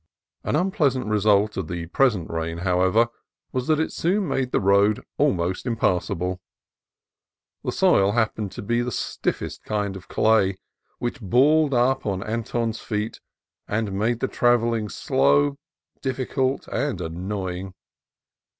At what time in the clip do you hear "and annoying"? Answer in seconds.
16.69-17.75